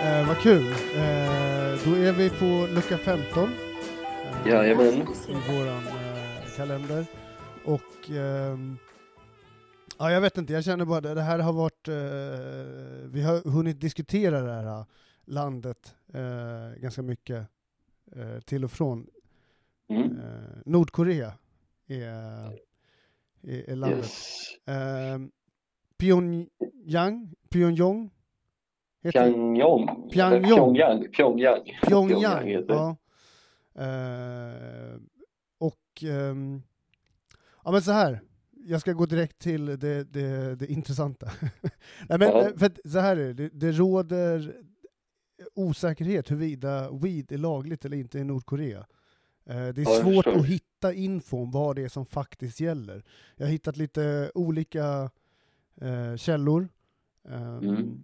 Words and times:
Uh, 0.00 0.28
vad 0.28 0.38
kul. 0.38 0.66
Uh, 0.66 1.84
då 1.84 1.94
är 1.94 2.12
vi 2.12 2.30
på 2.30 2.74
lucka 2.74 2.98
15. 2.98 3.44
Uh, 3.44 3.52
Jajamän. 4.48 4.94
I 5.28 5.52
våran 5.52 5.86
uh, 5.86 6.56
kalender. 6.56 7.06
Och 7.64 8.10
um, 8.10 8.78
ja, 9.98 10.10
jag 10.10 10.20
vet 10.20 10.38
inte, 10.38 10.52
jag 10.52 10.64
känner 10.64 10.84
bara 10.84 11.00
det, 11.00 11.14
det 11.14 11.22
här 11.22 11.38
har 11.38 11.52
varit, 11.52 11.88
uh, 11.88 11.94
vi 13.12 13.22
har 13.22 13.50
hunnit 13.50 13.80
diskutera 13.80 14.40
det 14.40 14.52
här 14.52 14.84
landet 15.24 15.94
ganska 16.76 17.02
mycket 17.02 17.46
till 18.44 18.64
och 18.64 18.72
från. 18.72 19.06
Mm. 19.88 20.18
Nordkorea 20.66 21.32
är, 21.86 22.02
är, 23.42 23.70
är 23.70 23.76
landet. 23.76 23.98
Yes. 23.98 24.48
Ehm, 24.66 25.30
Pyongyang? 25.98 27.34
Pyongyang? 27.50 28.10
Heter? 29.02 29.32
Pyongyang. 29.32 30.10
Pyongyang. 30.12 30.42
Pyongyang. 30.42 31.10
Pyongyang. 31.12 31.64
Pyongyang, 31.88 32.48
ja. 32.68 32.96
Eh, 33.74 35.00
och 35.58 36.02
ehm, 36.04 36.62
ja 37.64 37.70
men 37.72 37.82
så 37.82 37.92
här, 37.92 38.20
jag 38.50 38.80
ska 38.80 38.92
gå 38.92 39.06
direkt 39.06 39.38
till 39.38 39.66
det, 39.66 40.04
det, 40.04 40.54
det 40.54 40.66
intressanta. 40.66 41.26
Nej, 42.08 42.18
men, 42.18 42.20
Ja. 42.28 42.40
eh, 42.48 42.56
för 42.56 42.88
så 42.88 42.98
här 42.98 43.16
är 43.16 43.24
det, 43.26 43.32
det, 43.32 43.48
det 43.48 43.72
råder 43.72 44.56
osäkerhet 45.54 46.30
huruvida 46.30 46.90
weed 46.90 47.32
är 47.32 47.38
lagligt 47.38 47.84
eller 47.84 47.96
inte 47.96 48.18
i 48.18 48.24
Nordkorea. 48.24 48.86
Eh, 49.46 49.68
Det 49.68 49.80
är 49.80 49.82
Ja, 49.82 50.02
svårt 50.02 50.26
att 50.26 50.46
hitta 50.46 50.92
info 50.94 51.36
om 51.42 51.50
vad 51.50 51.76
det 51.76 51.82
är 51.82 51.88
som 51.88 52.06
faktiskt 52.06 52.60
gäller. 52.60 53.04
Jag 53.36 53.46
har 53.46 53.50
hittat 53.52 53.76
lite 53.76 54.30
olika 54.34 55.10
eh, 55.80 56.16
källor. 56.16 56.68
Ehm, 57.28 57.58
Mm. 57.58 58.02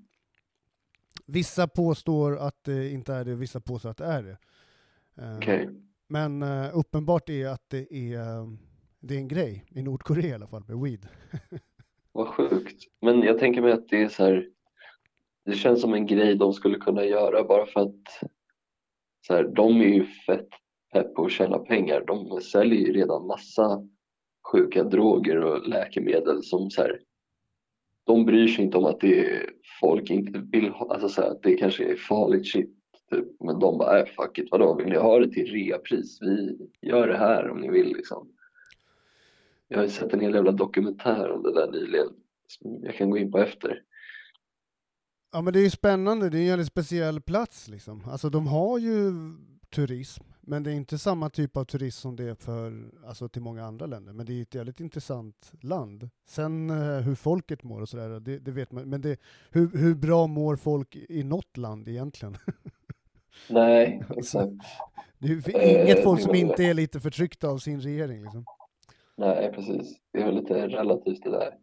Vissa 1.27 1.69
påstår 1.69 2.37
att 2.37 2.65
det 2.65 2.91
inte 2.91 3.15
är 3.15 3.25
det, 3.25 3.35
vissa 3.35 3.61
påstår 3.61 3.91
att 3.91 3.97
det 3.97 4.05
är 4.05 4.23
det. 4.23 4.39
Eh, 5.23 5.37
Okej. 5.37 5.69
Men 6.09 6.43
eh, 6.43 6.79
uppenbart 6.79 7.29
är 7.29 7.49
att 7.49 7.71
det 7.71 7.95
är, 7.95 8.21
eh, 8.21 8.47
det 9.01 9.15
är 9.15 9.19
en 9.19 9.29
grej, 9.29 9.65
i 9.71 9.83
Nordkorea 9.83 10.27
i 10.27 10.33
alla 10.33 10.47
fall, 10.47 10.65
med 10.69 10.79
weed. 10.79 11.09
Vad 12.13 12.29
sjukt. 12.29 12.85
Men 13.01 13.23
jag 13.23 13.39
tänker 13.39 13.63
mig 13.63 13.73
att 13.73 13.89
det 13.89 14.03
är 14.03 14.09
så 14.09 14.25
här. 14.25 14.49
Det 15.45 15.53
känns 15.53 15.81
som 15.81 15.95
en 15.95 16.07
grej 16.07 16.35
de 16.35 16.53
skulle 16.53 16.79
kunna 16.79 17.05
göra 17.05 17.45
bara 17.45 17.67
för 17.67 17.81
att 17.81 18.29
så 19.27 19.35
här, 19.35 19.45
de 19.45 19.81
är 19.81 19.89
ju 19.89 20.07
fett 20.07 20.49
pepp 20.93 21.15
på 21.15 21.25
att 21.25 21.33
tjäna 21.33 21.59
pengar. 21.59 22.05
De 22.07 22.41
säljer 22.41 22.79
ju 22.79 22.93
redan 22.93 23.27
massa 23.27 23.89
sjuka 24.53 24.85
droger 24.85 25.37
och 25.37 25.69
läkemedel 25.69 26.43
som 26.43 26.71
så 26.71 26.83
här. 26.83 27.01
De 28.07 28.25
bryr 28.25 28.49
sig 28.49 28.65
inte 28.65 28.79
om 28.79 28.85
att 28.85 29.01
det 29.01 29.21
är, 29.21 29.51
folk 29.81 30.11
inte 30.11 30.39
vill 30.39 30.69
ha, 30.69 30.93
alltså 30.93 31.09
så 31.09 31.23
här, 31.23 31.31
att 31.31 31.43
det 31.43 31.57
kanske 31.57 31.85
är 31.85 31.97
farligt 31.97 32.47
shit. 32.47 32.73
Typ. 33.11 33.27
Men 33.41 33.59
de 33.59 33.79
bara, 33.79 34.01
äh, 34.01 34.07
fuck 34.07 34.39
it, 34.39 34.49
vadå, 34.51 34.75
vill 34.75 34.87
ni 34.87 34.97
ha 34.97 35.19
det 35.19 35.31
till 35.31 35.47
reapris? 35.47 36.19
Vi 36.23 36.59
gör 36.83 37.09
det 37.09 37.19
här 37.19 37.51
om 37.51 37.61
ni 37.61 37.71
vill 37.71 37.97
liksom. 37.97 38.29
Jag 39.69 39.79
har 39.79 39.85
ju 39.85 39.91
sett 39.91 40.13
en 40.13 40.21
hel 40.21 40.35
jävla 40.35 40.53
dokumentär 40.53 41.31
om 41.31 41.43
det 41.43 41.53
där 41.53 41.71
nyligen 41.71 42.09
som 42.49 42.81
jag 42.83 42.95
kan 42.95 43.11
gå 43.11 43.19
in 43.19 43.33
på 43.33 43.39
efter. 43.39 43.83
Ja 45.33 45.43
men 45.43 45.53
det 45.53 45.59
är 45.59 45.65
ju 45.65 45.71
spännande, 45.71 46.31
det 46.31 46.39
är 46.39 46.41
ju 46.41 46.47
en 46.47 46.53
väldigt 46.53 46.67
speciell 46.67 47.21
plats 47.21 47.69
liksom. 47.69 48.03
Alltså 48.11 48.31
de 48.31 48.47
har 48.47 48.79
ju 48.79 49.13
turism, 49.75 50.25
men 50.49 50.63
det 50.63 50.71
är 50.71 50.75
inte 50.75 50.99
samma 50.99 51.31
typ 51.31 51.57
av 51.57 51.65
turism 51.65 52.01
som 52.01 52.17
det 52.17 52.25
är 52.25 52.35
för, 52.35 52.91
alltså 53.07 53.29
till 53.29 53.43
många 53.43 53.65
andra 53.65 53.87
länder. 53.87 54.13
Men 54.13 54.27
det 54.27 54.33
är 54.39 54.43
ett 54.43 54.55
jävligt 54.55 54.81
intressant 54.81 55.53
land. 55.61 56.11
Sen 56.27 56.71
eh, 56.71 57.01
hur 57.01 57.15
folket 57.15 57.63
mår 57.63 57.81
och 57.81 57.89
sådär, 57.89 58.21
det, 58.21 58.39
det 58.39 58.51
vet 58.51 58.73
man. 58.73 58.91
Men 58.91 59.01
det, 59.01 59.21
hur, 59.51 59.79
hur 59.79 59.95
bra 59.95 60.27
mår 60.27 60.57
folk 60.57 60.97
i 60.97 61.25
något 61.25 61.57
land 61.57 61.89
egentligen? 61.89 62.37
Nej, 63.51 64.03
Alltså, 64.17 64.39
exakt. 64.39 64.53
Det 65.19 65.29
är 65.29 65.57
Eh, 65.57 65.83
inget 65.83 66.03
folk 66.03 66.21
som 66.21 66.35
inte 66.35 66.65
är 66.65 66.75
lite 66.75 67.01
förtryckta 67.01 67.49
av 67.49 67.59
sin 67.59 67.81
regering 67.81 68.23
liksom. 68.23 68.45
Nej, 69.17 69.53
precis. 69.53 69.97
Det 70.13 70.23
är 70.23 70.33
lite 70.33 70.69
relativt 70.69 71.23
det 71.23 71.31
där. 71.31 71.55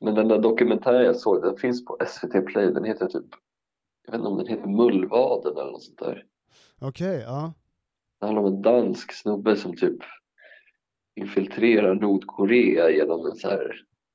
Men 0.00 0.14
den 0.14 0.28
där 0.28 0.38
dokumentären 0.38 1.04
jag 1.04 1.16
såg, 1.16 1.42
den 1.42 1.56
finns 1.56 1.84
på 1.84 1.98
SVT 2.06 2.46
Play. 2.46 2.66
Den 2.72 2.84
heter 2.84 3.06
typ, 3.06 3.26
jag 4.06 4.12
vet 4.12 4.18
inte 4.18 4.28
om 4.28 4.38
den 4.38 4.46
heter 4.46 4.66
Mullvaden 4.66 5.52
eller 5.52 5.72
något 5.72 5.82
sånt 5.82 5.98
där. 5.98 6.24
Okej, 6.80 7.22
ja. 7.26 7.52
Det 8.20 8.26
handlar 8.26 8.42
om 8.42 8.54
en 8.54 8.62
dansk 8.62 9.12
snubbe 9.12 9.56
som 9.56 9.76
typ 9.76 9.96
infiltrerar 11.16 11.94
Nordkorea 11.94 12.90
genom 12.90 13.26
en 13.26 13.36
så 13.36 13.48
här, 13.48 13.60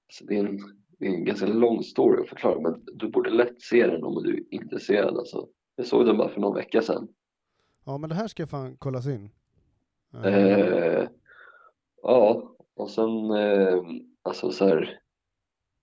alltså 0.07 0.25
det 0.25 0.35
är 0.35 0.45
en, 0.45 0.59
det 0.99 1.05
är 1.05 1.09
en 1.09 1.25
ganska 1.25 1.45
lång 1.45 1.83
story 1.83 2.21
att 2.21 2.29
förklara 2.29 2.59
men 2.59 2.85
du 2.93 3.09
borde 3.09 3.29
lätt 3.29 3.61
se 3.61 3.87
den 3.87 4.03
om 4.03 4.23
du 4.23 4.33
är 4.33 4.53
intresserad 4.53 5.17
alltså. 5.17 5.47
Jag 5.75 5.85
såg 5.85 6.05
den 6.05 6.17
bara 6.17 6.29
för 6.29 6.41
någon 6.41 6.55
vecka 6.55 6.81
sedan. 6.81 7.07
Ja 7.85 7.97
men 7.97 8.09
det 8.09 8.15
här 8.15 8.27
ska 8.27 8.47
fan 8.47 8.77
kollas 8.77 9.07
in. 9.07 9.29
Eh, 10.13 10.43
Eh, 10.93 11.07
ja, 12.01 12.55
och 12.75 12.89
sen 12.89 13.31
eh, 13.31 13.81
alltså 14.21 14.51
så 14.51 14.67
här, 14.67 14.99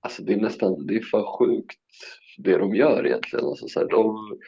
alltså 0.01 0.23
det 0.23 0.33
är 0.33 0.41
nästan, 0.41 0.87
det 0.87 0.97
är 0.97 1.03
för 1.03 1.39
sjukt 1.39 1.81
det 2.39 2.59
de 2.59 2.75
gör 2.75 3.07
egentligen. 3.07 3.47
Alltså 3.47 3.69
så 3.69 3.81
här, 3.81 3.89
de, 3.89 4.39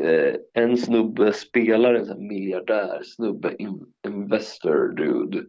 Eh, 0.00 0.34
en 0.54 0.76
snubbe 0.76 1.32
spelar 1.32 1.94
en 1.94 2.06
sån 2.06 2.26
miljardär 2.26 3.02
snubbe, 3.04 3.56
in, 3.58 3.86
investor 4.06 4.88
dude. 4.96 5.46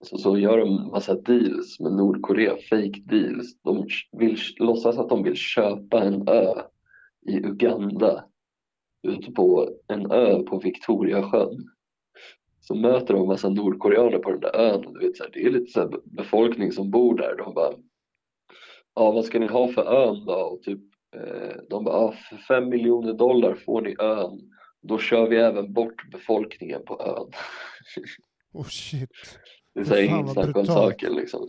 Så, 0.00 0.18
så 0.18 0.38
gör 0.38 0.58
de 0.58 0.90
massa 0.90 1.14
deals 1.14 1.80
med 1.80 1.92
Nordkorea, 1.92 2.56
fake 2.70 3.00
deals. 3.04 3.62
De 3.62 3.86
vill 4.12 4.38
låtsas 4.58 4.98
att 4.98 5.08
de 5.08 5.22
vill 5.22 5.36
köpa 5.36 6.02
en 6.02 6.28
ö 6.28 6.54
i 7.26 7.36
Uganda 7.36 8.24
ute 9.02 9.32
på 9.32 9.70
en 9.88 10.10
ö 10.10 10.42
på 10.42 10.58
Victoriasjön 10.58 11.68
så 12.60 12.74
möter 12.74 13.14
de 13.14 13.28
massa 13.28 13.48
nordkoreaner 13.48 14.18
på 14.18 14.30
den 14.30 14.40
där 14.40 14.56
ön 14.56 14.86
och 14.86 14.98
du 14.98 15.06
vet 15.06 15.16
så 15.16 15.24
här, 15.24 15.30
det 15.30 15.46
är 15.46 15.50
lite 15.50 15.72
så 15.72 15.80
här 15.80 15.90
befolkning 16.04 16.72
som 16.72 16.90
bor 16.90 17.16
där 17.16 17.36
de 17.36 17.54
bara 17.54 17.72
ja 18.94 19.10
vad 19.10 19.24
ska 19.24 19.38
ni 19.38 19.46
ha 19.46 19.68
för 19.68 19.82
ön 19.82 20.24
då 20.26 20.32
och 20.32 20.62
typ 20.62 20.80
de 21.70 21.84
bara 21.84 21.96
ja, 21.96 22.14
för 22.28 22.36
fem 22.36 22.68
miljoner 22.68 23.12
dollar 23.12 23.54
får 23.54 23.80
ni 23.80 23.96
ön. 23.98 24.40
Då 24.80 24.98
kör 24.98 25.28
vi 25.28 25.36
även 25.36 25.72
bort 25.72 26.10
befolkningen 26.10 26.82
på 26.86 27.00
ön. 27.00 27.30
Oh 28.52 28.64
shit. 28.64 29.10
det 29.74 29.80
är 29.80 29.84
så 29.84 29.94
här 29.94 30.02
inget 30.02 30.32
snack 30.32 30.56
om 30.56 30.66
saken 30.66 31.12
liksom. 31.12 31.48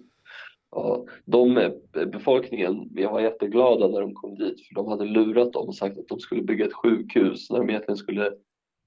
Ja, 0.71 1.05
de 1.25 1.57
eh, 1.57 1.71
befolkningen 2.05 2.89
jag 2.95 3.11
var 3.11 3.21
jätteglada 3.21 3.87
när 3.87 4.01
de 4.01 4.13
kom 4.13 4.35
dit 4.35 4.67
för 4.67 4.75
de 4.75 4.87
hade 4.87 5.05
lurat 5.05 5.53
dem 5.53 5.67
och 5.67 5.75
sagt 5.75 5.97
att 5.97 6.07
de 6.07 6.19
skulle 6.19 6.43
bygga 6.43 6.65
ett 6.65 6.73
sjukhus 6.73 7.49
när 7.49 7.57
de 7.57 7.69
egentligen 7.69 7.97
skulle 7.97 8.31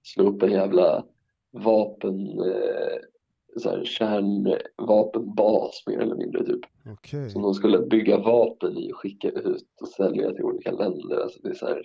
slå 0.03 0.25
upp 0.25 0.43
en 0.43 0.53
jävla 0.53 1.05
vapen 1.51 2.41
eh, 2.41 2.99
så 3.57 3.71
här, 3.71 3.85
kärnvapenbas 3.85 5.83
mer 5.87 5.99
eller 5.99 6.15
mindre 6.17 6.45
typ 6.45 6.61
Okej. 6.87 7.31
som 7.31 7.43
de 7.43 7.55
skulle 7.55 7.79
bygga 7.79 8.19
vapen 8.19 8.79
i 8.79 8.93
och 8.93 8.97
skicka 8.97 9.31
ut 9.31 9.69
och 9.81 9.89
sälja 9.89 10.31
till 10.33 10.45
olika 10.45 10.71
länder 10.73 11.21
alltså 11.23 11.39
det 11.43 11.49
är 11.49 11.55
så 11.55 11.67
här 11.67 11.83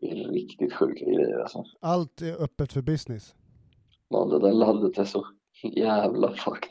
det 0.00 0.10
är 0.10 0.14
riktigt 0.14 0.72
sjuka 0.72 1.04
grejer 1.04 1.38
alltså 1.38 1.64
Allt 1.80 2.20
är 2.22 2.42
öppet 2.42 2.72
för 2.72 2.82
business. 2.82 3.34
man 4.10 4.28
det 4.28 4.38
där 4.38 4.52
landet 4.52 4.98
är 4.98 5.04
så 5.04 5.26
jävla 5.62 6.32
fucked 6.32 6.70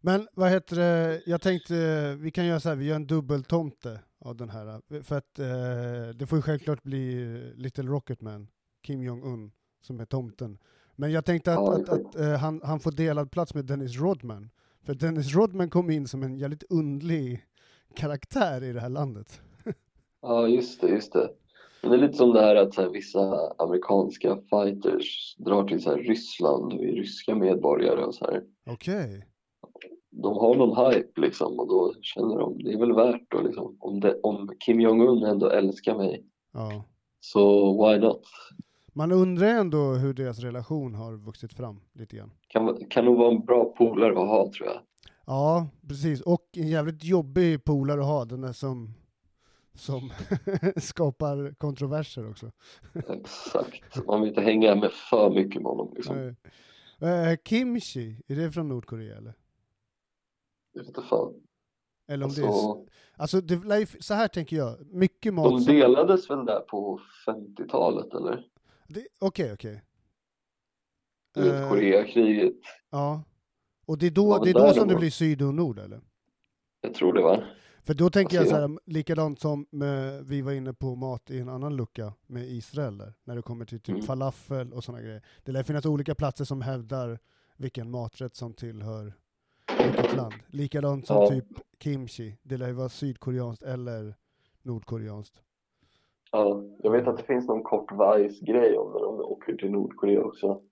Men 0.00 0.28
vad 0.32 0.50
heter 0.50 0.76
det, 0.76 1.22
jag 1.26 1.40
tänkte, 1.42 1.74
vi 2.20 2.30
kan 2.30 2.46
göra 2.46 2.60
så 2.60 2.68
här, 2.68 2.76
vi 2.76 2.84
gör 2.86 2.96
en 2.96 3.06
dubbeltomte 3.06 4.00
av 4.18 4.36
den 4.36 4.50
här. 4.50 5.02
För 5.02 5.16
att 5.16 5.38
eh, 5.38 6.16
det 6.18 6.26
får 6.26 6.38
ju 6.38 6.42
självklart 6.42 6.82
bli 6.82 7.26
Little 7.56 7.84
Rocketman, 7.84 8.48
Kim 8.82 9.02
Jong-Un, 9.02 9.52
som 9.80 10.00
är 10.00 10.04
tomten. 10.04 10.58
Men 10.96 11.12
jag 11.12 11.24
tänkte 11.24 11.52
att, 11.52 11.58
Ja, 11.58 11.74
att, 11.74 11.88
att 11.88 12.16
eh, 12.16 12.32
han, 12.32 12.60
han 12.64 12.80
får 12.80 12.90
delad 12.90 13.30
plats 13.30 13.54
med 13.54 13.64
Dennis 13.64 14.00
Rodman. 14.00 14.50
För 14.86 14.94
Dennis 14.94 15.34
Rodman 15.34 15.70
kom 15.70 15.90
in 15.90 16.08
som 16.08 16.22
en 16.22 16.38
jävligt 16.38 16.64
undlig 16.70 17.44
karaktär 17.94 18.64
i 18.64 18.72
det 18.72 18.80
här 18.80 18.88
landet. 18.88 19.40
Ja, 20.22 20.48
just 20.48 20.80
det, 20.80 20.88
just 20.88 21.12
det. 21.12 21.30
Men 21.82 21.90
det 21.90 21.96
är 21.96 22.00
lite 22.00 22.16
som 22.16 22.32
det 22.32 22.40
här 22.40 22.56
att 22.56 22.74
så 22.74 22.82
här, 22.82 22.88
vissa 22.88 23.52
amerikanska 23.58 24.38
fighters 24.50 25.36
drar 25.38 25.64
till 25.64 25.82
så 25.82 25.90
här, 25.90 25.96
Ryssland 25.96 26.72
och 26.72 26.84
är 26.84 26.92
ryska 26.92 27.34
medborgare 27.34 28.04
och 28.04 28.14
så 28.14 28.24
här. 28.24 28.42
Okej. 28.66 29.26
De 30.10 30.36
har 30.36 30.54
någon 30.54 30.86
hype 30.86 31.20
liksom 31.20 31.58
och 31.58 31.68
då 31.68 31.94
känner 32.02 32.38
de 32.38 32.58
det 32.62 32.72
är 32.72 32.78
väl 32.78 32.94
värt 32.94 33.30
då 33.30 33.40
liksom. 33.40 33.76
Om, 33.80 34.00
det, 34.00 34.20
om 34.22 34.50
Kim 34.64 34.80
Jong-Un 34.80 35.22
ändå 35.22 35.50
älskar 35.50 35.96
mig 35.96 36.24
Ja. 36.52 36.84
Så 37.20 37.72
why 37.84 37.98
not? 37.98 38.22
Man 38.96 39.12
undrar 39.12 39.46
ändå 39.46 39.92
hur 39.92 40.14
deras 40.14 40.38
relation 40.38 40.94
har 40.94 41.16
vuxit 41.16 41.52
fram 41.54 41.80
lite 41.92 42.16
grann. 42.16 42.32
Kan, 42.48 42.84
kan 42.90 43.04
nog 43.04 43.18
vara 43.18 43.34
en 43.34 43.44
bra 43.44 43.64
polare 43.64 44.10
att 44.10 44.28
ha 44.28 44.52
tror 44.52 44.68
jag. 44.68 44.80
Ja, 45.26 45.68
precis. 45.88 46.20
Och 46.20 46.48
en 46.52 46.68
jävligt 46.68 47.04
jobbig 47.04 47.64
polare 47.64 48.00
att 48.00 48.06
ha, 48.06 48.24
den 48.24 48.40
där 48.40 48.52
som, 48.52 48.94
som 49.74 50.12
skapar 50.76 51.54
kontroverser 51.54 52.30
också. 52.30 52.50
Exakt. 53.08 54.06
Man 54.06 54.20
vill 54.20 54.28
inte 54.28 54.40
hänga 54.40 54.74
med 54.74 54.92
för 54.92 55.30
mycket 55.30 55.62
med 55.62 55.70
honom 55.70 55.92
liksom. 55.96 56.16
Eh, 57.00 57.36
kimchi, 57.44 58.22
är 58.26 58.36
det 58.36 58.52
från 58.52 58.68
Nordkorea 58.68 59.16
eller? 59.16 59.34
Jag 60.72 60.80
vet 60.80 60.88
inte 60.88 61.02
fan. 61.02 61.34
Eller 62.08 62.24
om 62.24 62.28
Alltså, 62.28 62.42
det 62.42 62.46
är... 62.48 62.86
Alltså, 63.16 63.40
det, 63.40 63.64
lär 63.64 63.78
ju- 63.78 64.00
så 64.00 64.14
här 64.14 64.28
tänker 64.28 64.56
jag. 64.56 64.86
Mycket 64.86 65.34
mat 65.34 65.66
de 65.66 65.72
delades 65.72 66.30
väl 66.30 66.46
där 66.46 66.60
på 66.60 67.00
50-talet 67.26 68.14
eller? 68.14 68.44
Okej, 69.18 69.52
okej. 69.52 69.82
Du 71.34 71.42
vet 71.42 71.54
Eh, 71.62 71.68
Koreakriget. 71.68 72.54
Ja. 72.90 73.22
Och 73.86 73.98
det 73.98 74.06
är 74.06 74.10
då, 74.10 74.44
det 74.44 74.50
är 74.50 74.54
då 74.54 74.72
som 74.74 74.88
det 74.88 74.94
de- 74.94 74.98
blir 75.00 75.10
syd 75.10 75.42
och 75.42 75.54
nord 75.54 75.78
eller? 75.78 76.00
Jag 76.80 76.94
tror 76.94 77.12
det 77.12 77.22
va? 77.22 77.44
För 77.82 77.94
då 77.94 78.10
tänker 78.10 78.36
jag 78.36 78.48
så 78.48 78.54
här, 78.56 78.78
likadant 78.86 79.40
som 79.40 79.66
med, 79.70 80.24
vi 80.26 80.42
var 80.42 80.52
inne 80.52 80.74
på 80.74 80.94
mat 80.96 81.30
i 81.30 81.38
en 81.38 81.48
annan 81.48 81.76
lucka 81.76 82.12
med 82.26 82.48
Israel 82.50 82.98
där, 82.98 83.14
när 83.24 83.36
det 83.36 83.42
kommer 83.42 83.64
till 83.64 83.80
typ 83.80 83.94
Mm. 83.94 84.02
falafel 84.06 84.72
och 84.72 84.84
sådana 84.84 85.02
grejer. 85.02 85.22
Det 85.44 85.52
lär 85.52 85.62
finnas 85.62 85.86
olika 85.86 86.14
platser 86.14 86.44
som 86.44 86.60
hävdar 86.62 87.18
vilken 87.56 87.90
maträtt 87.90 88.36
som 88.36 88.54
tillhör 88.54 89.12
vilket 89.84 90.16
land. 90.16 90.34
Likadant 90.46 91.06
som 91.06 91.16
Ja. 91.16 91.28
typ 91.30 91.46
kimchi, 91.82 92.38
det 92.42 92.56
lär 92.56 92.66
ju 92.66 92.72
vara 92.72 92.88
sydkoreanskt 92.88 93.62
eller 93.62 94.14
nordkoreanskt. 94.62 95.42
Ja, 96.32 96.64
jag 96.82 96.90
vet 96.90 97.08
att 97.08 97.16
det 97.16 97.22
finns 97.22 97.48
någon 97.48 97.62
kort 97.62 97.92
Vice-grej 97.92 98.76
om 98.78 98.92
när 98.92 99.00
de 99.00 99.20
åker 99.20 99.56
till 99.56 99.70
Nordkorea 99.70 100.22
också. 100.22 100.62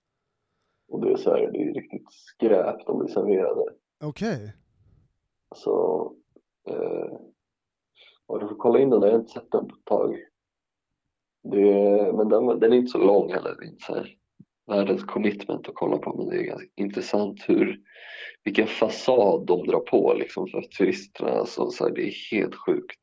Och 0.87 1.05
det 1.05 1.11
är 1.11 1.17
så 1.17 1.31
här, 1.31 1.51
det 1.51 1.57
är 1.57 1.73
riktigt 1.73 2.11
skräp 2.11 2.85
de 2.85 2.99
blir 2.99 3.07
serverade. 3.07 3.63
Okej, 4.03 4.53
Så, 5.55 6.13
eh, 6.69 7.19
ja, 8.27 8.37
du 8.37 8.47
får 8.47 8.55
kolla 8.55 8.79
in 8.79 8.89
den, 8.89 9.01
jag 9.01 9.11
har 9.11 9.19
inte 9.19 9.31
sett 9.31 9.51
den 9.51 9.67
på 9.67 9.75
ett 9.75 9.85
tag. 9.85 10.17
Det, 11.43 12.13
men 12.13 12.29
den, 12.29 12.59
den 12.59 12.73
är 12.73 12.77
inte 12.77 12.91
så 12.91 12.97
lång 12.97 13.33
heller, 13.33 13.55
det 13.59 13.65
är 13.65 13.69
inte 13.69 13.85
så 13.85 13.95
här 13.95 14.17
världens 14.67 15.03
commitment 15.03 15.69
att 15.69 15.75
kolla 15.75 15.97
på, 15.97 16.17
men 16.17 16.29
det 16.29 16.37
är 16.37 16.43
ganska 16.43 16.69
intressant 16.75 17.43
hur, 17.47 17.79
vilken 18.43 18.67
fasad 18.67 19.45
de 19.45 19.67
drar 19.67 19.79
på 19.79 20.13
liksom 20.13 20.47
för 20.47 20.61
turisterna, 20.61 21.31
alltså, 21.31 21.69
så 21.69 21.83
här, 21.83 21.91
det 21.91 22.07
är 22.07 22.31
helt 22.31 22.55
sjukt. 22.55 22.99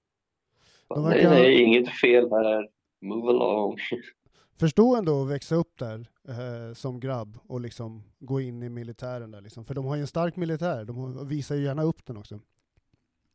De 0.94 1.02
Nej, 1.04 1.14
verkar- 1.14 1.30
nej, 1.30 1.62
inget 1.62 1.88
fel 1.88 2.30
här, 2.30 2.68
move 3.02 3.28
along. 3.30 3.76
förstå 4.60 4.96
ändå 4.96 5.22
att 5.22 5.30
växa 5.30 5.54
upp 5.54 5.78
där 5.78 6.06
eh, 6.28 6.74
som 6.74 7.00
grabb 7.00 7.38
och 7.46 7.60
liksom 7.60 8.02
gå 8.18 8.40
in 8.40 8.62
i 8.62 8.68
militären 8.68 9.30
där 9.30 9.40
liksom. 9.40 9.64
För 9.64 9.74
de 9.74 9.84
har 9.84 9.94
ju 9.96 10.00
en 10.00 10.06
stark 10.06 10.36
militär, 10.36 10.84
de 10.84 11.28
visar 11.28 11.54
ju 11.54 11.62
gärna 11.64 11.82
upp 11.82 12.06
den 12.06 12.16
också. 12.16 12.40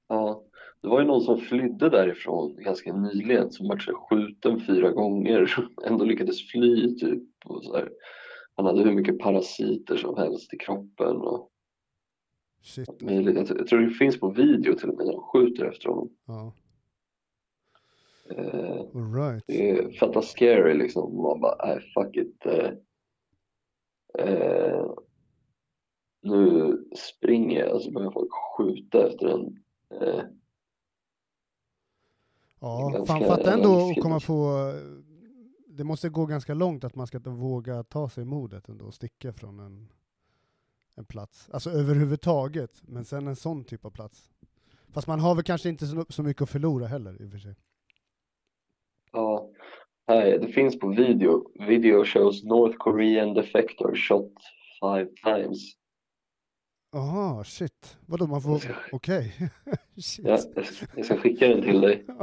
Ja, 0.10 0.44
det 0.82 0.88
var 0.88 1.00
ju 1.02 1.08
någon 1.08 1.22
som 1.22 1.38
flydde 1.38 1.90
därifrån 1.90 2.56
ganska 2.60 2.94
nyligen 2.94 3.52
som 3.52 3.68
vart 3.68 3.84
skjuten 4.10 4.60
fyra 4.60 4.92
gånger 4.92 5.56
ändå 5.86 6.06
lyckades 6.06 6.48
fly 6.52 6.96
typ 6.96 7.24
och 7.46 7.64
så 7.64 7.76
här. 7.78 7.90
Han 8.56 8.66
hade 8.66 8.84
hur 8.84 8.92
mycket 8.96 9.20
parasiter 9.20 9.98
som 9.98 10.18
helst 10.18 10.54
i 10.54 10.58
kroppen 10.58 11.16
och 11.18 11.50
Shit. 12.64 12.90
Jag, 13.00 13.48
tror- 13.68 13.80
det 13.82 13.90
finns 13.90 14.20
på 14.20 14.30
video 14.30 14.74
till 14.74 14.90
och 14.90 14.98
med 14.98 15.06
när 15.06 15.14
de 15.14 15.22
skjuter 15.22 15.66
efter 15.66 15.90
honom. 15.90 16.10
Ja, 16.28 16.54
all 18.96 19.14
right. 19.14 19.44
det 19.48 19.70
är 19.70 19.92
fetta 19.92 20.22
scary 20.22 20.74
liksom. 20.74 21.22
Man 21.22 21.42
bara, 21.42 21.66
nej 21.66 21.80
fuck 21.94 22.18
it. 22.18 22.46
Eh, 22.46 22.72
eh, 24.28 24.86
nu 26.22 26.78
springer 26.96 27.60
jag 27.60 27.76
och 27.76 27.82
så 27.82 27.92
börjar 27.92 28.12
folk 28.12 28.32
skjuta 28.58 29.08
efter 29.08 29.28
en. 29.28 29.64
Eh, 30.02 30.24
Ja, 32.60 32.90
ganska 32.94 33.06
fan 33.14 33.28
fatta 33.28 33.54
ändå 33.54 33.90
att 33.90 34.02
komma 34.02 34.16
alltså. 34.16 34.28
på, 34.28 34.74
det 35.68 35.84
måste 35.84 36.10
gå 36.10 36.26
ganska 36.26 36.54
långt 36.54 36.84
att 36.84 36.96
man 36.96 37.08
ska 37.08 37.20
våga 37.20 37.84
ta 37.84 38.10
sig 38.10 38.26
modet 38.26 38.70
ändå 38.70 38.86
och 38.86 38.94
sticka 38.94 39.34
från 39.34 39.60
en, 39.60 39.90
en 40.96 41.06
plats. 41.06 41.50
Alltså 41.54 41.70
överhuvudtaget, 41.70 42.82
men 42.82 43.06
sen 43.06 43.28
en 43.28 43.36
sån 43.36 43.64
typ 43.64 43.86
av 43.86 43.90
plats. 43.90 44.32
Fast 44.90 45.08
man 45.08 45.20
har 45.20 45.36
väl 45.36 45.44
kanske 45.44 45.70
inte 45.70 45.88
så, 45.88 46.06
så 46.10 46.24
mycket 46.24 46.42
att 46.42 46.50
förlora 46.50 46.88
heller 46.88 47.22
i 47.22 47.28
och 47.28 47.32
för 47.32 47.40
sig. 47.40 47.56
Här, 50.08 50.38
det 50.40 50.48
finns 50.48 50.80
på 50.80 50.88
video. 50.88 51.52
Video 51.68 52.06
shows 52.06 52.44
North 52.44 52.78
Korean 52.78 53.34
defector 53.34 53.96
shot 53.96 54.34
five 54.82 55.08
times. 55.24 55.74
Jaha, 56.92 57.44
shit. 57.44 57.98
Vadå, 58.06 58.28
man 58.28 58.42
får, 58.42 58.62
okej. 58.92 59.34
shit. 59.98 60.26
Ja, 60.26 60.40
jag 60.96 61.06
ska, 61.06 61.18
skicka 61.18 61.48
den 61.48 61.62
till 61.62 61.82
dig. 61.82 62.06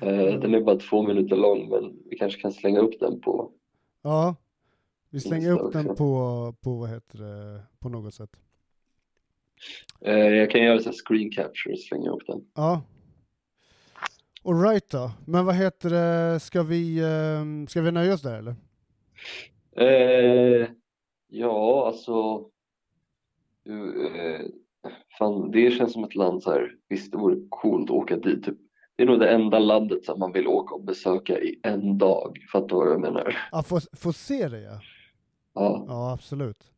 Eh, 0.00 0.40
den 0.40 0.54
är 0.54 0.60
bara 0.60 0.76
två 0.76 1.02
minuter 1.02 1.36
lång, 1.36 1.68
men 1.68 1.98
vi 2.10 2.16
kanske 2.16 2.40
kan 2.40 2.52
slänga 2.52 2.80
upp 2.80 3.00
den 3.00 3.20
på... 3.20 3.50
Ja, 4.02 4.36
vi 5.10 5.20
slänger 5.20 5.50
Insta 5.50 5.64
upp 5.64 5.72
den 5.72 5.90
också. 5.90 5.96
på, 5.96 6.54
på, 6.60 6.76
vad 6.76 6.90
heter 6.90 7.18
det, 7.18 7.62
på 7.78 7.88
något 7.88 8.14
sätt. 8.14 8.30
Eh, 10.00 10.14
jag 10.14 10.50
kan 10.50 10.62
göra 10.62 10.78
så 10.78 10.84
här 10.84 10.96
screen 11.04 11.30
capture 11.30 11.72
och 11.72 11.78
slänga 11.78 12.10
upp 12.10 12.26
den. 12.26 12.44
Ja. 12.54 12.82
Alright 14.48 14.90
då. 14.90 15.10
Men 15.26 15.46
vad 15.46 15.54
heter 15.54 15.90
det, 15.90 16.40
ska 16.40 16.62
vi, 16.62 17.04
ehm, 17.04 17.66
ska 17.66 17.80
vi 17.80 17.92
nöja 17.92 18.14
oss 18.14 18.22
där 18.22 18.38
eller? 18.38 18.54
Eh, 19.76 20.68
ja, 21.28 21.86
alltså... 21.86 22.44
Eh, 23.68 24.46
fan, 25.18 25.50
det 25.50 25.70
känns 25.70 25.92
som 25.92 26.04
ett 26.04 26.14
land 26.14 26.42
så 26.42 26.50
här. 26.50 26.70
Visst, 26.88 27.12
det 27.12 27.18
vore 27.18 27.36
coolt 27.48 27.90
att 27.90 27.96
åka 27.96 28.16
dit. 28.16 28.44
Typ. 28.44 28.58
Det 28.96 29.02
är 29.02 29.06
nog 29.06 29.20
det 29.20 29.30
enda 29.30 29.58
landet 29.58 30.04
som 30.04 30.18
man 30.18 30.32
vill 30.32 30.46
åka 30.46 30.74
och 30.74 30.84
besöka 30.84 31.40
i 31.40 31.60
en 31.62 31.98
dag. 31.98 32.38
Fattar 32.52 32.68
du 32.68 32.74
vad 32.74 32.92
jag 32.92 33.00
menar? 33.00 33.36
Ja, 33.52 33.62
få, 33.62 33.80
få 33.96 34.12
se 34.12 34.48
det 34.48 34.60
ja. 34.60 34.80
Ja. 35.54 35.84
Ja, 35.88 36.12
absolut. 36.12 36.72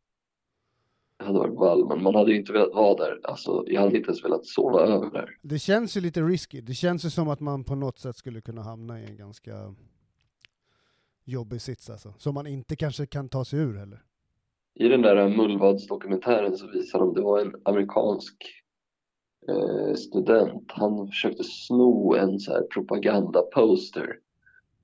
Hade 1.32 1.48
varit 1.48 1.58
ball, 1.58 1.88
men 1.88 2.02
man 2.02 2.14
hade 2.14 2.30
ju 2.30 2.36
inte 2.36 2.52
velat 2.52 2.74
vara 2.74 2.94
där. 2.94 3.20
Alltså, 3.22 3.64
jag 3.66 3.80
hade 3.80 3.96
inte 3.96 4.08
ens 4.08 4.24
velat 4.24 4.46
sova 4.46 4.80
över 4.80 5.10
där. 5.10 5.36
Det 5.42 5.58
känns 5.58 5.96
ju 5.96 6.00
lite 6.00 6.22
risky. 6.22 6.60
Det 6.60 6.74
känns 6.74 7.04
ju 7.04 7.10
som 7.10 7.28
att 7.28 7.40
man 7.40 7.64
på 7.64 7.74
något 7.74 7.98
sätt 7.98 8.16
skulle 8.16 8.40
kunna 8.40 8.62
hamna 8.62 9.00
i 9.00 9.04
en 9.04 9.16
ganska 9.16 9.74
jobbig 11.24 11.60
sits 11.60 11.90
alltså. 11.90 12.14
Som 12.18 12.34
man 12.34 12.46
inte 12.46 12.76
kanske 12.76 13.06
kan 13.06 13.28
ta 13.28 13.44
sig 13.44 13.58
ur 13.58 13.74
heller. 13.74 14.02
I 14.74 14.88
den 14.88 15.02
där 15.02 15.28
Mullvads-dokumentären 15.28 16.56
så 16.56 16.66
visar 16.66 16.98
de, 16.98 17.14
det 17.14 17.22
var 17.22 17.40
en 17.40 17.54
amerikansk 17.64 18.34
eh, 19.48 19.94
student. 19.94 20.64
Han 20.68 21.06
försökte 21.08 21.44
sno 21.44 22.14
en 22.14 22.40
så 22.40 22.52
här 22.52 22.62
propagandaposter 22.62 24.18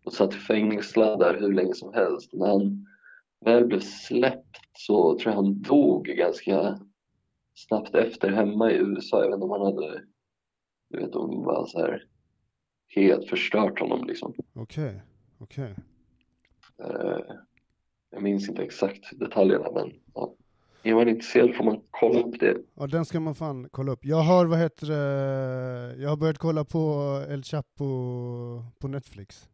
och 0.05 0.13
satt 0.13 0.35
fängslad 0.35 1.19
där 1.19 1.41
hur 1.41 1.53
länge 1.53 1.75
som 1.75 1.95
helst. 1.95 2.33
När 2.33 2.47
han 2.47 2.87
väl 3.41 3.65
blev 3.67 3.81
släppt 3.81 4.57
så 4.79 5.19
tror 5.19 5.35
jag 5.35 5.43
han 5.43 5.63
dog 5.63 6.07
ganska 6.07 6.79
snabbt 7.55 7.95
efter 7.95 8.31
hemma 8.31 8.71
i 8.71 8.77
USA. 8.77 9.23
Jag 9.23 9.27
vet 9.27 9.35
inte 9.35 9.45
om 9.45 9.51
han 9.51 9.61
hade, 9.61 10.05
jag 10.89 11.01
vet 11.01 11.15
om 11.15 11.45
var 11.45 11.67
så 11.67 11.79
här 11.79 12.05
helt 12.89 13.29
förstört 13.29 13.81
honom 13.81 14.07
liksom. 14.07 14.35
Okej, 14.55 15.03
okej. 15.39 15.75
Eh, 16.79 17.21
jag 18.11 18.23
minns 18.23 18.49
inte 18.49 18.63
exakt 18.63 19.19
detaljerna 19.21 19.71
men 19.75 19.93
ja. 20.15 20.35
Är 20.83 20.95
man 20.95 21.09
intresserad 21.09 21.55
får 21.55 21.65
man 21.65 21.81
kolla 21.91 22.21
upp 22.21 22.41
det. 22.41 22.57
Ja, 22.75 22.87
den 22.87 23.05
ska 23.05 23.21
man 23.21 23.35
fan 23.35 23.69
kolla 23.71 23.93
upp. 23.93 24.05
Jag 24.05 24.17
har, 24.23 24.47
vad 24.47 24.59
heter 24.59 24.87
det, 24.87 26.03
jag 26.03 26.11
har 26.11 26.17
börjat 26.17 26.39
kolla 26.39 26.65
på 26.65 27.03
El 27.29 27.43
Chapo 27.43 27.85
på 28.79 28.89
Netflix. 28.89 29.49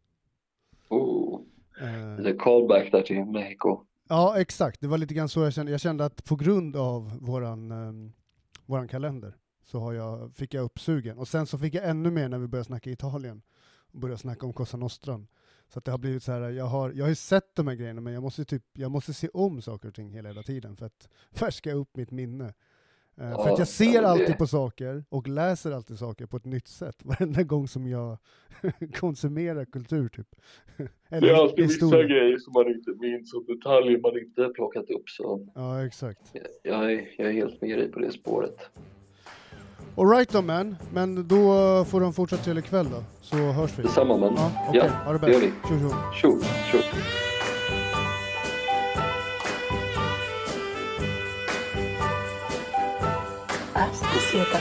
Oh, 1.81 2.19
Eh, 2.19 2.25
är 2.25 2.37
callback 2.39 2.91
där 2.91 3.01
till 3.01 3.25
Mexiko. 3.25 3.85
Ja, 4.09 4.39
exakt. 4.39 4.81
Det 4.81 4.87
var 4.87 4.97
lite 4.97 5.13
grann 5.13 5.29
så 5.29 5.43
jag 5.43 5.53
kände. 5.53 5.71
Jag 5.71 5.81
kände 5.81 6.05
att 6.05 6.23
på 6.23 6.35
grund 6.35 6.75
av 6.75 7.19
våran, 7.21 7.71
um, 7.71 8.13
våran 8.65 8.87
kalender 8.87 9.35
så 9.63 9.79
har 9.79 9.93
jag, 9.93 10.35
fick 10.35 10.53
jag 10.53 10.63
upp 10.63 10.79
sugen. 10.79 11.17
Och 11.17 11.27
sen 11.27 11.45
så 11.45 11.57
fick 11.57 11.73
jag 11.73 11.89
ännu 11.89 12.11
mer 12.11 12.29
när 12.29 12.37
vi 12.37 12.47
började 12.47 12.65
snacka 12.65 12.89
Italien. 12.89 13.41
Och 13.93 13.99
började 13.99 14.21
snacka 14.21 14.45
om 14.45 14.53
Cosa 14.53 14.77
Nostran. 14.77 15.27
Så 15.73 15.79
att 15.79 15.85
det 15.85 15.91
har 15.91 15.97
blivit 15.97 16.23
så 16.23 16.31
här, 16.31 16.41
jag 16.49 16.65
har, 16.65 16.91
jag 16.91 17.03
har 17.03 17.09
ju 17.09 17.15
sett 17.15 17.55
de 17.55 17.67
här 17.67 17.75
grejerna 17.75 18.01
men 18.01 18.13
jag 18.13 18.23
måste, 18.23 18.45
typ, 18.45 18.63
jag 18.73 18.91
måste 18.91 19.13
se 19.13 19.27
om 19.27 19.61
saker 19.61 19.87
och 19.87 19.95
ting 19.95 20.11
hela, 20.11 20.29
hela 20.29 20.43
tiden 20.43 20.77
för 20.77 20.85
att 20.85 21.09
färska 21.31 21.73
upp 21.73 21.95
mitt 21.95 22.11
minne. 22.11 22.53
Eh, 23.17 23.23
för 23.23 23.47
Ja, 23.47 23.53
att 23.53 23.59
jag 23.59 23.67
ser 23.67 24.01
det- 24.01 24.07
alltid 24.07 24.37
på 24.37 24.47
saker 24.47 25.03
och 25.09 25.27
läser 25.27 25.71
alltid 25.71 25.99
saker 25.99 26.25
på 26.25 26.37
ett 26.37 26.45
nytt 26.45 26.67
sätt 26.67 26.95
varenda 27.03 27.43
gång 27.43 27.67
som 27.67 27.87
jag 27.87 28.17
konsumerar 28.99 29.65
kultur 29.65 30.09
typ. 30.09 30.27
Eller 31.09 31.61
historia. 31.61 32.03
grejer 32.03 32.37
som 32.37 32.53
man 32.53 32.67
inte 32.67 32.91
minns 32.91 33.33
och 33.33 33.45
detaljer 33.45 33.99
man 34.01 34.17
inte 34.17 34.53
plockat 34.55 34.89
upp 34.89 35.09
så 35.09 35.47
Ja, 35.55 35.85
exakt. 35.85 36.21
jag 36.63 36.91
är, 36.93 37.07
jag 37.17 37.27
är 37.27 37.33
helt 37.33 37.61
med 37.61 37.79
dig 37.79 37.91
på 37.91 37.99
det 37.99 38.11
spåret. 38.11 38.57
Alright 39.97 40.29
då 40.29 40.41
man, 40.41 40.75
men 40.93 41.27
då 41.27 41.35
får 41.85 41.99
du 41.99 42.05
en 42.05 42.13
fortsatt 42.13 42.43
trevlig 42.43 42.65
kväll 42.65 42.89
då, 42.91 43.03
så 43.21 43.35
hörs 43.35 43.79
vi. 43.79 43.83
Detsamma 43.83 44.17
man. 44.17 44.33
Ja, 44.37 44.51
okej. 44.69 44.81
Ja, 44.83 44.89
ha 45.05 45.11
det 45.13 45.19
det 45.19 45.25
bäst. 45.27 45.41
Tjo 45.41 45.89
tjo. 46.21 46.39
Tjo, 46.71 46.77
tjo. 46.81 47.22
técnica. 54.33 54.59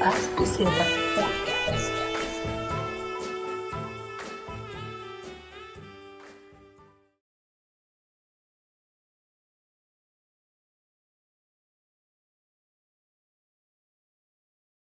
As 0.00 0.26
piscinas. 0.36 1.01